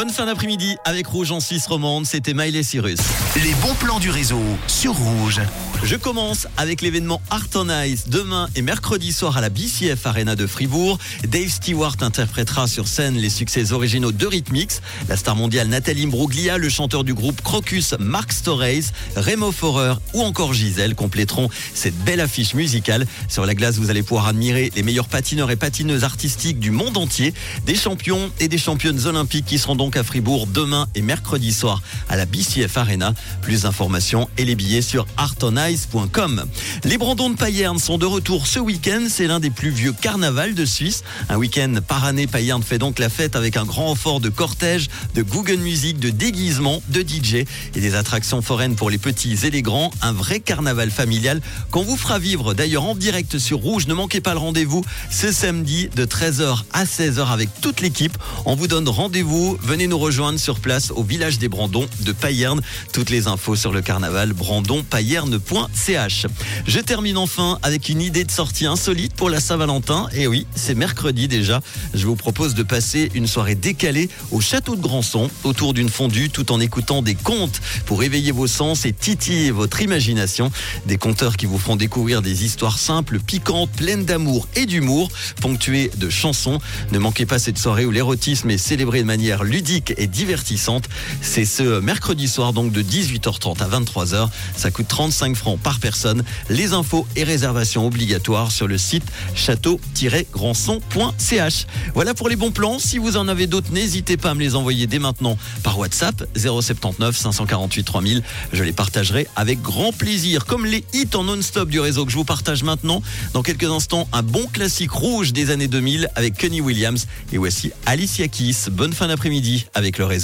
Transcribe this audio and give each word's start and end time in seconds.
Bonne 0.00 0.08
fin 0.08 0.24
d'après-midi 0.24 0.78
avec 0.86 1.06
Rouge 1.08 1.30
en 1.30 1.40
Suisse 1.40 1.66
romande, 1.66 2.06
c'était 2.06 2.32
Miley 2.32 2.62
Cyrus. 2.62 3.00
Les 3.36 3.52
bons 3.60 3.74
plans 3.74 4.00
du 4.00 4.08
réseau 4.08 4.40
sur 4.66 4.94
Rouge. 4.94 5.42
Je 5.82 5.96
commence 5.96 6.46
avec 6.58 6.82
l'événement 6.82 7.22
Art 7.30 7.46
on 7.54 7.68
Ice 7.84 8.08
demain 8.08 8.48
et 8.54 8.62
mercredi 8.62 9.12
soir 9.12 9.38
à 9.38 9.40
la 9.40 9.48
BCF 9.48 10.06
Arena 10.06 10.36
de 10.36 10.46
Fribourg. 10.46 10.98
Dave 11.26 11.48
Stewart 11.48 11.96
interprétera 12.00 12.66
sur 12.66 12.86
scène 12.86 13.16
les 13.16 13.30
succès 13.30 13.72
originaux 13.72 14.12
de 14.12 14.26
Rhythmix. 14.26 14.80
La 15.08 15.16
star 15.16 15.36
mondiale 15.36 15.68
Nathalie 15.68 16.04
Imbruglia, 16.04 16.58
le 16.58 16.68
chanteur 16.68 17.04
du 17.04 17.14
groupe 17.14 17.40
Crocus 17.42 17.94
Mark 17.98 18.32
Storreis, 18.32 18.92
Remo 19.16 19.52
Forer 19.52 19.94
ou 20.14 20.22
encore 20.22 20.52
Gisèle 20.54 20.94
compléteront 20.94 21.48
cette 21.74 21.96
belle 22.04 22.20
affiche 22.20 22.54
musicale. 22.54 23.06
Sur 23.28 23.44
la 23.44 23.54
glace, 23.54 23.76
vous 23.76 23.90
allez 23.90 24.02
pouvoir 24.02 24.28
admirer 24.28 24.70
les 24.76 24.82
meilleurs 24.82 25.08
patineurs 25.08 25.50
et 25.50 25.56
patineuses 25.56 26.04
artistiques 26.04 26.58
du 26.58 26.70
monde 26.70 26.96
entier, 26.98 27.32
des 27.64 27.74
champions 27.74 28.30
et 28.38 28.48
des 28.48 28.58
championnes 28.58 29.06
olympiques 29.06 29.46
qui 29.46 29.58
seront 29.58 29.76
donc 29.76 29.89
à 29.96 30.04
Fribourg 30.04 30.46
demain 30.46 30.88
et 30.94 31.02
mercredi 31.02 31.52
soir 31.52 31.82
à 32.08 32.16
la 32.16 32.26
BCF 32.26 32.76
Arena. 32.76 33.14
Plus 33.42 33.62
d'informations 33.62 34.28
et 34.38 34.44
les 34.44 34.54
billets 34.54 34.82
sur 34.82 35.06
artonice.com. 35.16 36.44
Les 36.84 36.98
Brandons 36.98 37.30
de 37.30 37.36
Payerne 37.36 37.78
sont 37.78 37.98
de 37.98 38.06
retour 38.06 38.46
ce 38.46 38.58
week-end. 38.58 39.04
C'est 39.08 39.26
l'un 39.26 39.40
des 39.40 39.50
plus 39.50 39.70
vieux 39.70 39.92
carnavals 39.92 40.54
de 40.54 40.64
Suisse. 40.64 41.02
Un 41.28 41.36
week-end 41.36 41.74
par 41.86 42.04
année, 42.04 42.26
Payerne 42.26 42.62
fait 42.62 42.78
donc 42.78 42.98
la 42.98 43.08
fête 43.08 43.36
avec 43.36 43.56
un 43.56 43.64
grand 43.64 43.86
renfort 43.86 44.20
de 44.20 44.28
cortège, 44.28 44.88
de 45.14 45.22
Google 45.22 45.56
Music, 45.56 45.98
de 45.98 46.10
déguisement, 46.10 46.82
de 46.88 47.00
DJ 47.00 47.34
et 47.34 47.80
des 47.80 47.94
attractions 47.94 48.42
foraines 48.42 48.76
pour 48.76 48.90
les 48.90 48.98
petits 48.98 49.38
et 49.44 49.50
les 49.50 49.62
grands. 49.62 49.90
Un 50.02 50.12
vrai 50.12 50.40
carnaval 50.40 50.90
familial 50.90 51.40
qu'on 51.70 51.82
vous 51.82 51.96
fera 51.96 52.18
vivre 52.18 52.54
d'ailleurs 52.54 52.84
en 52.84 52.94
direct 52.94 53.38
sur 53.38 53.58
Rouge. 53.58 53.86
Ne 53.86 53.94
manquez 53.94 54.20
pas 54.20 54.32
le 54.32 54.40
rendez-vous 54.40 54.84
ce 55.10 55.32
samedi 55.32 55.88
de 55.96 56.04
13h 56.04 56.64
à 56.72 56.84
16h 56.84 57.26
avec 57.28 57.48
toute 57.60 57.80
l'équipe. 57.80 58.16
On 58.44 58.54
vous 58.54 58.66
donne 58.66 58.88
rendez-vous 58.88 59.58
nous 59.86 59.98
rejoindre 59.98 60.38
sur 60.38 60.60
place 60.60 60.90
au 60.90 61.02
village 61.02 61.38
des 61.38 61.48
Brandons 61.48 61.88
de 62.00 62.12
Payerne. 62.12 62.60
Toutes 62.92 63.10
les 63.10 63.28
infos 63.28 63.56
sur 63.56 63.72
le 63.72 63.80
carnaval 63.80 64.32
brandonpayerne.ch. 64.32 66.26
Je 66.66 66.80
termine 66.80 67.16
enfin 67.16 67.58
avec 67.62 67.88
une 67.88 68.02
idée 68.02 68.24
de 68.24 68.30
sortie 68.30 68.66
insolite 68.66 69.14
pour 69.14 69.30
la 69.30 69.40
Saint-Valentin. 69.40 70.08
Et 70.12 70.26
oui, 70.26 70.46
c'est 70.54 70.74
mercredi 70.74 71.28
déjà. 71.28 71.60
Je 71.94 72.06
vous 72.06 72.16
propose 72.16 72.54
de 72.54 72.62
passer 72.62 73.10
une 73.14 73.26
soirée 73.26 73.54
décalée 73.54 74.10
au 74.30 74.40
château 74.40 74.76
de 74.76 74.80
Grandson 74.80 75.30
autour 75.44 75.72
d'une 75.72 75.88
fondue 75.88 76.30
tout 76.30 76.52
en 76.52 76.60
écoutant 76.60 77.00
des 77.00 77.14
contes 77.14 77.60
pour 77.86 78.02
éveiller 78.02 78.32
vos 78.32 78.46
sens 78.46 78.84
et 78.84 78.92
titiller 78.92 79.50
votre 79.50 79.82
imagination. 79.82 80.50
Des 80.86 80.98
conteurs 80.98 81.36
qui 81.36 81.46
vous 81.46 81.58
feront 81.58 81.76
découvrir 81.76 82.22
des 82.22 82.44
histoires 82.44 82.78
simples, 82.78 83.20
piquantes, 83.20 83.70
pleines 83.70 84.04
d'amour 84.04 84.48
et 84.56 84.66
d'humour, 84.66 85.10
ponctuées 85.40 85.90
de 85.96 86.10
chansons. 86.10 86.58
Ne 86.92 86.98
manquez 86.98 87.24
pas 87.24 87.38
cette 87.38 87.58
soirée 87.58 87.86
où 87.86 87.90
l'érotisme 87.90 88.50
est 88.50 88.58
célébré 88.58 89.00
de 89.00 89.06
manière 89.06 89.44
ludique 89.44 89.59
et 89.96 90.06
divertissante. 90.06 90.88
C'est 91.20 91.44
ce 91.44 91.80
mercredi 91.80 92.28
soir 92.28 92.54
donc 92.54 92.72
de 92.72 92.82
18h30 92.82 93.62
à 93.62 93.68
23h. 93.68 94.30
Ça 94.56 94.70
coûte 94.70 94.88
35 94.88 95.36
francs 95.36 95.60
par 95.60 95.80
personne. 95.80 96.24
Les 96.48 96.72
infos 96.72 97.06
et 97.14 97.24
réservations 97.24 97.86
obligatoires 97.86 98.52
sur 98.52 98.66
le 98.66 98.78
site 98.78 99.04
château-grandson.ch. 99.34 101.66
Voilà 101.94 102.14
pour 102.14 102.30
les 102.30 102.36
bons 102.36 102.52
plans. 102.52 102.78
Si 102.78 102.96
vous 102.98 103.18
en 103.18 103.28
avez 103.28 103.46
d'autres, 103.46 103.70
n'hésitez 103.72 104.16
pas 104.16 104.30
à 104.30 104.34
me 104.34 104.40
les 104.40 104.54
envoyer 104.54 104.86
dès 104.86 104.98
maintenant 104.98 105.36
par 105.62 105.78
WhatsApp 105.78 106.24
079 106.36 107.14
548 107.16 107.84
3000. 107.84 108.22
Je 108.52 108.64
les 108.64 108.72
partagerai 108.72 109.26
avec 109.36 109.60
grand 109.60 109.92
plaisir, 109.92 110.46
comme 110.46 110.64
les 110.64 110.86
hits 110.94 111.10
en 111.14 111.24
non-stop 111.24 111.68
du 111.68 111.80
réseau 111.80 112.06
que 112.06 112.12
je 112.12 112.16
vous 112.16 112.24
partage 112.24 112.62
maintenant. 112.62 113.02
Dans 113.34 113.42
quelques 113.42 113.64
instants, 113.64 114.08
un 114.12 114.22
bon 114.22 114.46
classique 114.46 114.92
rouge 114.92 115.34
des 115.34 115.50
années 115.50 115.68
2000 115.68 116.08
avec 116.16 116.38
Kenny 116.38 116.62
Williams. 116.62 117.06
Et 117.32 117.38
voici 117.38 117.72
Alicia 117.84 118.28
Keys. 118.28 118.70
Bonne 118.70 118.94
fin 118.94 119.08
d'après-midi 119.08 119.49
avec 119.74 119.98
le 119.98 120.04
réseau. 120.04 120.18